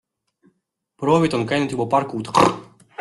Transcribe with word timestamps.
Proovid 1.03 1.37
on 1.39 1.45
käinud 1.51 1.77
juba 1.77 1.89
paar 1.93 2.09
kuud. 2.15 2.33